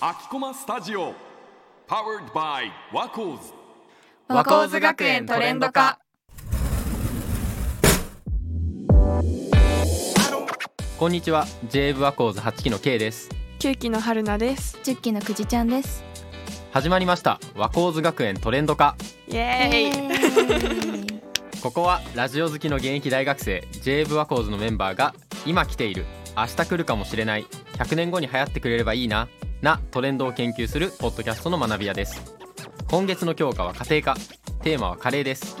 [0.00, 1.14] 秋駒スタジオ。
[1.88, 3.52] Powered by WACODES
[4.28, 5.98] WACODES 学園トレンド科。
[10.96, 11.44] こんにちは。
[11.68, 13.30] J ブワコーズ8期の K です。
[13.58, 14.78] 9期の春菜です。
[14.84, 16.04] 10期のくじちゃんです。
[16.70, 17.40] 始まりました。
[17.56, 18.94] WACODES 学園トレンド科。
[19.26, 21.20] イエーイ。
[21.60, 26.06] ここはラジオ好きの現役大学生 j ブワコーズのメンバーが今来ている
[26.40, 27.46] 明日来るかもしれない。
[27.74, 29.28] 100年後に流行ってくれればいいな。
[29.60, 32.34] なトレンドを研究するポッドキャストの学び屋です。
[32.88, 34.20] 今月の教科は家庭科。
[34.62, 35.56] テーマはカレーです。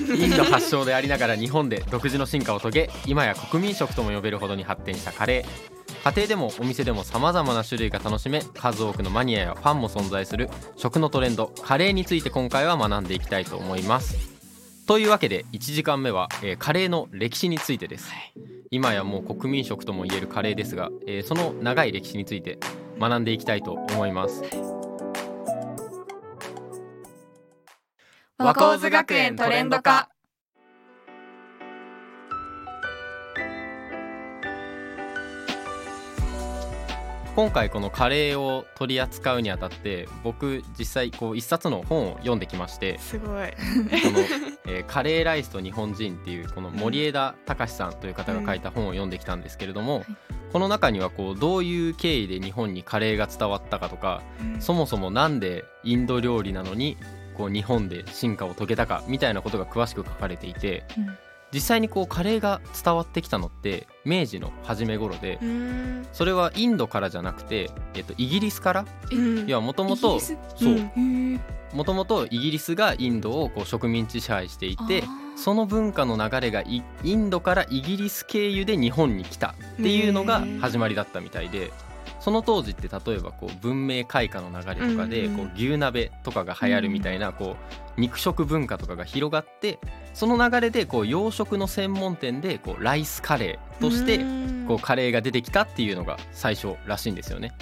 [0.00, 6.10] インド発祥でありながら日本で独自の進化を遂げ今や国民食とも呼べるほどに発展したカレー。
[6.10, 11.52] 家庭でもお店でも様々な種類が楽しめ数多くのマニアやファンも存在する食のトレンド。
[11.62, 14.16] カレーについて今回は学んでいきたいと思います。
[14.86, 18.10] というわけで1時間目は、えーカレーの歴史についてです、
[18.72, 22.56] 今やもう国民食ともいえるカレーですが、えーその長い歴史について
[23.00, 24.44] 学んでいきたいと思います。
[28.38, 30.08] 和光図学園トレンド化
[37.40, 43.28] 今回このカレーを取り扱うにあたって僕実際こう一冊の本を読んできましてすごい。
[43.28, 44.20] この、
[44.68, 50.04] えーカレーライスと日本人」っていうこの森枝隆さんという方が書いた本を読んできたんですけれども、
[50.52, 54.20] この中にはこうどういう経緯で日本にカレーが伝わったかとか
[54.58, 56.98] そもそもなんでインド料理なのに
[57.38, 61.18] こう日本で進化を遂げたかみたいなことが詳しく書かれていて、うん
[61.52, 65.40] 実際にこうカレーが伝わってきたのって明治の初め頃で
[66.12, 68.86] それはインドからじゃなくて、えっと、イギリスから？
[69.10, 69.48] うん。
[69.48, 70.36] いやもともとイギリス？
[70.56, 70.90] そう。
[70.96, 71.40] うん。
[71.72, 75.04] もともとイギリスがインドをこう植民地支配していて
[75.36, 81.72] その文化の流れがイインドからイギリス経由で日本に来たっていうのが始まりだったみたいで
[82.20, 87.56] その当時って例えばこう文明開化の流れとかでうんこう牛鍋とかが流行るみたいなこ
[87.96, 89.78] う肉食文化とかが広がって
[90.12, 94.18] その流れでこう洋食の専門店でこうライスカレーとして
[94.68, 97.52] こうカレーが出てきたっていうのが最初らしいんですよね。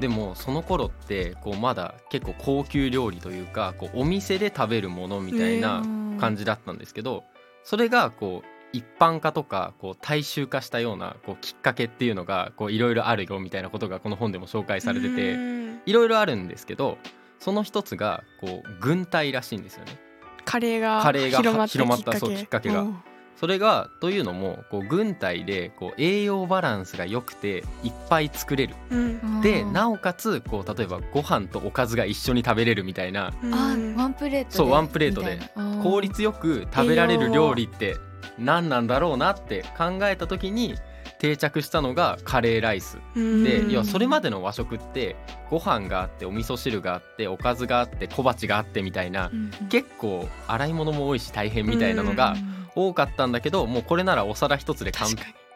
[0.00, 5.82] でもその頃ってこうまだ結構高級料理というかこうお店で食べるものみたいな
[6.18, 7.24] 感じだったんですけど
[7.64, 15.80] それがこう一般化とかこう大衆化したようなこうきっかけっていうのがこういろいろあるよみたいなことがこの本でも紹介されててうん。
[15.86, 16.98] いろいろあるんですけど
[17.38, 19.98] その一つがこう軍隊らしいんですよね。
[20.44, 22.82] カレーがカレーが広まった広まったそうきっかけが。
[22.82, 23.02] うん
[23.40, 28.74] それがというのもこう軍隊でこう栄養バランスが良くていっぱい作れる。
[28.90, 29.40] うん。
[29.40, 33.32] でなおかつこう例えばご飯とおかずが一緒に食べれるみたいな。
[33.42, 35.40] うんワンプレートでそうワンプレートで
[35.82, 37.96] 効率よく食べられる料理って
[38.38, 40.74] 何なんだろうなって考えた時に
[41.18, 42.98] 定着したのがカレーライス。
[43.14, 43.44] うん。
[43.44, 45.16] で要はそれまでの和食って
[45.50, 49.30] ご飯があってお味噌汁があっておかずがあって小鉢があってみたいな
[49.68, 52.34] 結構洗い物も多いし大変みたいなのが
[52.74, 55.08] 多かったんだけどもうこれならお皿一つで完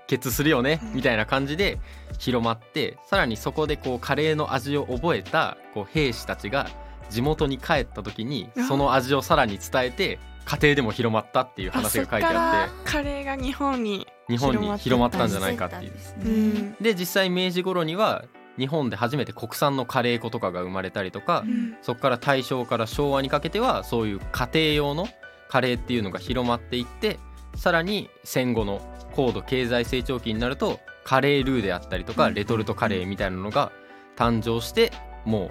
[0.06, 0.94] 結するよねうん。
[0.96, 1.78] みたいな感じで
[2.18, 6.68] 広まってさらにそこでこうカレーの味を覚えたこう兵士たちが
[7.08, 15.92] 地元に帰った時にその味をさらに伝えて家庭でも広まったっていう話が書いてあってカレーが日本に日本に広まったんじゃないかっていう。
[16.24, 16.52] ううん。
[16.70, 18.24] んで実際明治頃には
[18.58, 21.76] 日本で初めて国産のカレー粉とかが生まれたりとかうん。
[21.82, 25.08] そこから大正から昭和にかけてはそういう家庭用の
[25.48, 27.18] カレーっていうのが広まっていって
[27.56, 28.80] さらに戦後の
[29.12, 32.34] 高度経済成長期になるとカレールーであったりとかうん。
[32.34, 33.72] レトルトカレーみたいなのが
[34.16, 34.92] 誕生して
[35.24, 35.50] も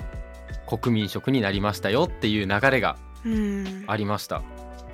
[0.70, 2.96] う国民食になりましたよっていう流れが
[3.26, 3.84] うん。
[3.88, 4.42] ありました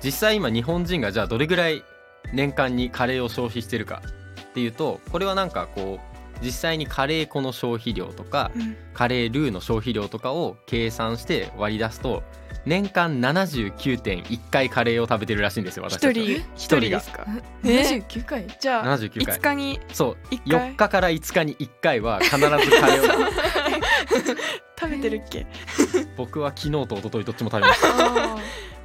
[0.02, 1.84] 実際今日本人がじゃあどれぐらい
[2.32, 4.02] 年間にカレーを消費してるか
[4.50, 8.76] っていうとこれはなんかこう実際にカレー粉の消費量とかうん。
[8.94, 12.22] カレールーの消費量とかを計算して割り出すと
[12.66, 16.24] 年間79.1回カレーを食べてるらしいんですよ私一たちは。
[16.24, 16.32] 人？
[16.56, 16.98] 一人が。
[16.98, 17.26] ですか？
[17.64, 17.68] え
[18.08, 18.46] ？79回？
[18.60, 19.36] じゃあ79回。
[19.36, 19.80] 5日に？
[19.92, 20.16] そう。
[20.30, 23.26] 一回？4日から5日に1回は必ずカレーを
[24.78, 25.46] 食べてるっけ？
[26.16, 27.88] 僕は昨日と一昨日どっちも食べました。
[28.34, 28.36] あ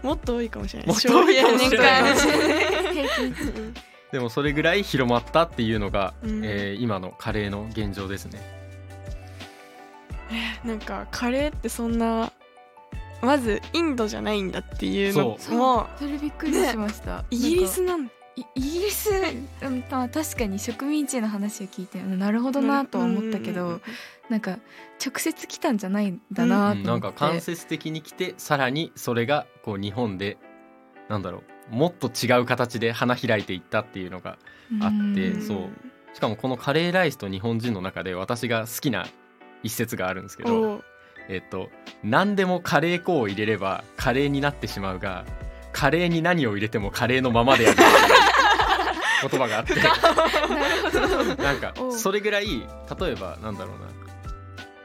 [0.05, 0.87] もっと多いかもしれない。
[0.87, 2.17] もっと多いかもしれない。
[2.17, 3.73] 消費年ー平均間。
[4.11, 6.41] でもそれぐらい広まったっていうのが、うん。
[6.45, 8.39] えー今のカレーの現状ですね。
[10.63, 12.31] なんかカレーってそんな
[13.21, 18.09] まずインドじゃないんだっていうのそもそれびっくりしました、イギリスなん
[18.55, 19.09] イギリス、
[19.61, 23.81] うん、まあ確かに植民地の話を聞いてうんなるほどなとは思ったけど、うんうんうん
[24.29, 24.39] なん。
[24.39, 24.57] か
[25.03, 30.37] 直接来たんじゃないんだなうんなんと思って、か間接的に来てさらにそれがこう日本で
[31.09, 34.37] なんだろうもっと違う形で花開いていったっていうのが
[34.81, 35.41] あってうん。
[35.41, 35.69] そう。
[36.15, 39.05] しかもこのカレーライスと日本人の中で私が好きな
[39.63, 40.81] 一節があるんですけど
[41.27, 41.69] えっと
[42.03, 45.25] 何でもカレー粉を入れればカレーになってしまうが
[45.75, 47.75] カレーに何を入れてもカレーのままである
[49.29, 49.75] 言葉があって。
[51.35, 53.87] なんかそれぐらい例えばなんだろうな。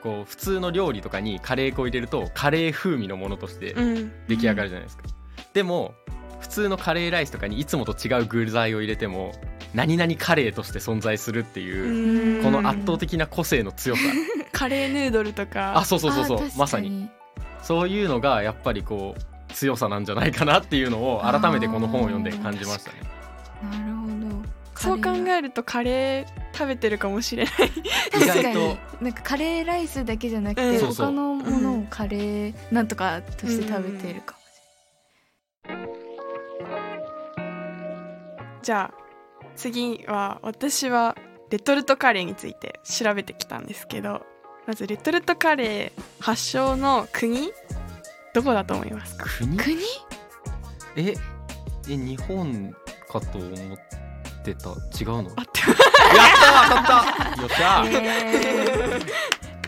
[0.02, 4.12] こう普通の料理とかにカレー粉を入れるとカレー風味のものとしてうん。
[4.26, 5.04] 出来上がるじゃないですか、
[5.52, 5.94] でも
[6.40, 9.32] 普通のカレーライスとかにいつもと違う具材を入れても
[9.74, 12.42] 何々カレーとして存在するっていう、うん。
[12.42, 14.02] この圧倒的な個性の強さ。
[14.50, 15.78] カレーヌードルとか。
[15.78, 16.40] あそうそうそうそう。
[16.56, 17.08] まさに。
[17.62, 19.29] そういうのがやっぱりこう
[19.60, 23.00] 強さなんじゃないかなっていうのを改めてこの本を読んで感じましたね。
[23.62, 24.48] なるほど。
[24.74, 27.54] そう考るえるとカレー食べてるかもしれない。
[27.54, 27.58] 意
[28.10, 28.42] 確かに。
[28.42, 34.40] 外となんかカレーライスだけじゃなくて、他のものをカレーなんとかとして食べてるかも
[38.62, 38.98] じゃあ
[39.56, 41.16] 次は私は
[41.50, 44.22] レトルトカレーについて調べてきたんですけど
[44.66, 47.52] まずレトルトカレー発祥の国
[48.34, 49.26] どこだと思いますか？
[49.38, 49.56] 国？
[49.56, 49.78] 国？
[50.96, 51.14] え
[51.88, 52.74] え日本
[53.10, 53.78] かと思っ
[54.44, 54.70] てた？
[55.00, 55.24] 違うの？
[55.24, 55.72] やったあってー
[56.68, 57.04] 当たっ
[57.36, 57.42] た！
[57.42, 57.88] よっしゃー、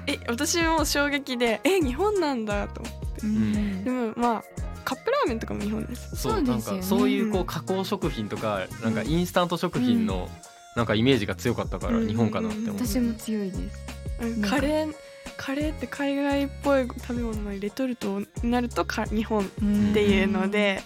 [0.06, 3.22] ええ私も衝撃でえ日本なんだと思って。
[3.22, 3.84] ーうん。
[3.84, 4.44] でもまあ
[4.84, 6.16] カップラーメンとかも日本です。
[6.16, 10.28] そうなんかそういうこう加工食品とかなんかインスタント食品の
[10.76, 12.08] なんかイメージが強かったからうん。
[12.08, 14.40] 日本かなって思う、私も強いです。
[14.48, 14.94] カレー
[15.36, 19.48] カレーって海外っぽい食べ物のレトルトになるとか日本っ
[19.94, 20.82] ていうので、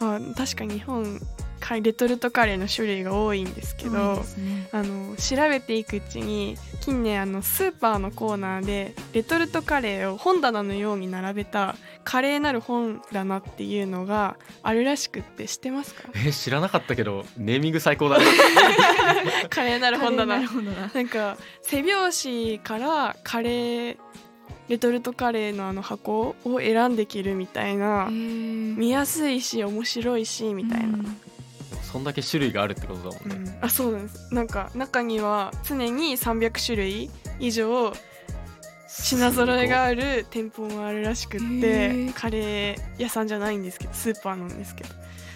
[0.00, 1.26] まあ、確かに日本か
[1.82, 4.68] レトルトカレーの種類が多いんですけどね。
[4.72, 16.02] あの調べていくうちに近年あのスーパーのコーナーでレトルトカレーを本棚のように並べた華麗なる本棚っていうのがあるらしくって知ってますか？
[16.14, 18.24] え知らなかったけどネーミング最高だね。
[19.50, 20.36] 華麗なる本棚。
[20.36, 23.96] カレーなるほどななんか背表紙からカレー
[24.68, 30.98] レトルトカレーのあの箱を選んできるみたいな、見やすいし面白いしみたいな、
[31.96, 34.34] そんだけ種類があるってことだもんね、あそうなんです。
[34.34, 37.10] なんか中には常に300種類
[37.40, 37.92] 以上
[38.88, 44.90] 品揃えがある店舗もあるらしくっへてーカレー屋さんじゃないんですけどスーパーなんですけど。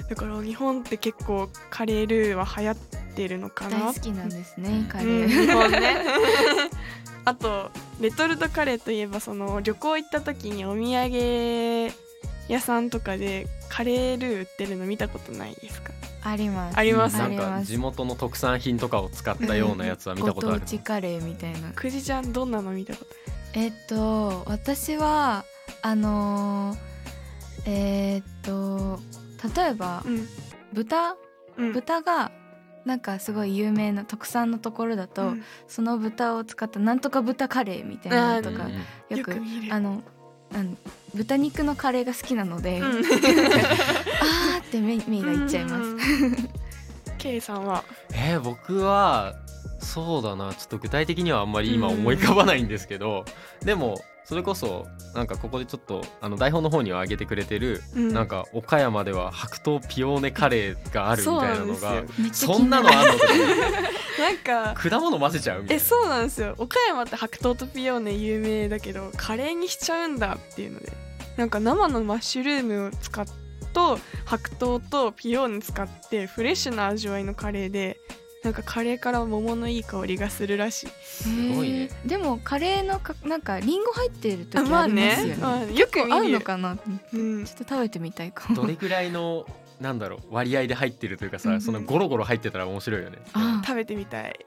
[0.09, 2.77] だから日本って結構カレールーは流行っ
[3.15, 3.79] てるのかな？
[3.79, 5.97] 大好きなんですねカレうんー、 日本ね。
[7.25, 7.71] あと
[8.01, 11.93] レトルトカレーといえばその旅行行った時にお土産
[12.49, 15.93] 屋さんとかでカレールー売ってるの見たことないですか？
[16.23, 16.79] あります。
[16.79, 17.19] あります。
[17.19, 21.71] なんか地元の特産品とかを使ったようなやつは見たことあるご当地カレーみたいな。
[21.75, 23.11] くじちゃんどんなの見たこと
[23.55, 25.45] えっと私は
[25.83, 26.79] あのー
[27.67, 29.01] えーっと
[29.57, 30.29] 例えばうん
[30.73, 31.17] 豚？
[31.57, 31.73] うん。
[31.73, 32.31] 豚が
[32.85, 35.43] なんかすごい有名な特産のところだと、うん。
[35.69, 38.71] その豚を使ったなんとか豚カレーみたいなのとかよ
[39.11, 39.75] くよく見る
[40.55, 40.77] あの
[41.15, 42.87] 豚肉のカレーが好きなので、うん。
[42.87, 43.03] あー
[44.61, 45.97] って目目がいっちゃいます。
[45.99, 46.49] す
[47.19, 47.85] K さんは？
[48.13, 49.35] えー僕は
[49.79, 50.53] そうだな。
[50.55, 53.25] ちょっと具体的にはあんまり今思い浮かばないんですけど、
[53.63, 58.13] でもそれこそなんかここでちょっとあの台本の方には挙げてくれてる、うん。
[58.15, 62.03] なんか岡山では白桃ピオーネカレーがあるみたいなのが
[62.33, 65.83] そんなのあんのとか思ってなんか果物混ぜちゃうみたいな。
[65.83, 66.55] えそうなんですよ。
[66.59, 70.93] 岡山って白桃とピオーネ有名だけどカレーにしちゃうんだっていうので。
[71.37, 73.25] なんか生のマッシュルームを使っ
[73.73, 77.99] と白桃とピオーネ使ってフレッシュな味わいのカレーで
[78.43, 80.89] なんかカレーから桃のいい香りがするらしい。
[81.05, 81.91] すごいね。
[82.07, 85.35] でもカレーのかなんかリンゴ入ってる時あまあありますよね。
[85.35, 86.77] ねまあよく合うのかな。
[86.77, 86.83] ちょ
[87.15, 87.45] うん。
[87.45, 88.55] っと食べてみたいかも。
[88.57, 89.47] どれぐらいの
[89.81, 91.61] なんだろう割合で入ってるというかさ、うんうん。
[91.63, 93.19] そのゴロゴロ入ってたら面白いよね。
[93.33, 94.39] あ食べてみたい。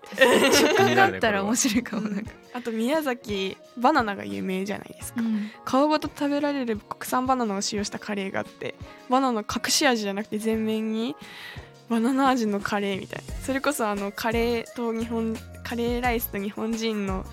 [0.54, 2.24] 食感があったら面白いかもなん。
[2.26, 2.32] か。
[2.54, 5.22] あと宮崎バナナが有名じゃないですか。
[5.22, 5.50] うん。
[5.66, 8.76] 皮ごと食べられる国産バナナを使用したカレーがあって
[9.10, 11.16] バナナ隠し味じゃなくて全面に
[11.90, 13.34] バナナ味のカレーみたいな。
[13.36, 17.26] それこそあのカレーと日本カレーライスと日本人の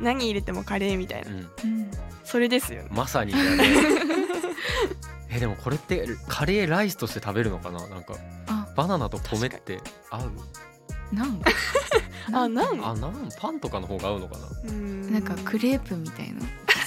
[0.00, 1.30] 何入れてもカレーみたいな。
[1.30, 1.90] うん、うん。
[2.24, 2.88] それですよね。
[2.92, 3.64] まさにだね。
[5.34, 7.86] えでもこれってカレーライスとして食べるのかな？
[7.88, 8.14] なんか
[8.46, 8.68] あ。
[8.76, 10.32] バナナと米って合う？
[11.14, 11.40] なん？
[12.32, 12.84] あなん？
[12.86, 13.28] あなん？
[13.38, 14.46] パンとかの方が合うのかな？
[14.70, 15.12] うん。
[15.12, 16.40] なんかクレープみたいな。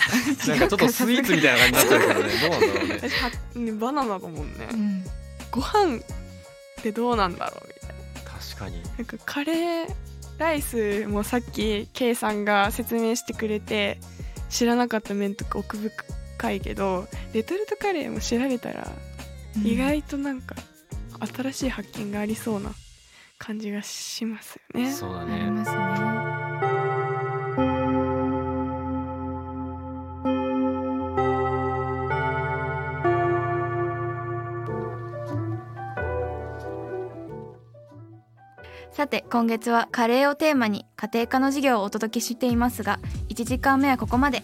[0.47, 2.33] なんかちょっとスイーツみたいな感じになっちゃうからね。
[2.41, 2.99] どうなんだろうね。
[3.09, 4.67] 私バナナだもんね。
[4.71, 5.03] うん。
[5.51, 5.99] ご飯っ
[6.83, 7.89] てどうなんだろうみたい
[8.23, 8.31] な。
[8.31, 8.81] 確かに。
[8.83, 9.95] なんかカレー
[10.37, 13.99] ライスもさっき K さんが説明してくれて
[14.49, 16.04] 知らなかった面とか奥深
[16.51, 18.87] いけどレトルトカレーも調べたら
[19.63, 20.55] 意外となんか
[21.33, 22.71] 新しい発見がありそうな
[23.37, 24.91] 感じがしますよね。
[24.91, 25.51] そうだありね。
[25.51, 26.85] ますね
[38.95, 44.41] さて今月はカレーをテーマに家庭科の授業をお届けしていますが1時間目はここまで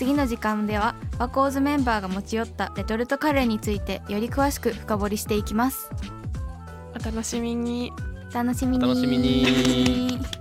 [0.00, 5.90] 次の時間ではワコーズメンバーが持ち寄ったレトルトカレーについてより詳しく深掘りしていきます。
[6.98, 7.92] お楽しみに。
[8.30, 8.84] お楽しみに。
[8.86, 10.39] お楽しみに